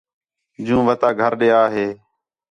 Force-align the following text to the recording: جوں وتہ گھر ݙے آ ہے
جوں 0.65 0.81
وتہ 0.87 1.09
گھر 1.19 1.31
ݙے 1.39 1.49
آ 1.61 1.63
ہے 1.73 1.87